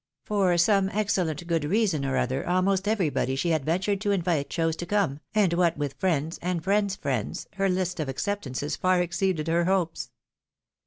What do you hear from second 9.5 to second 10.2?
hopes.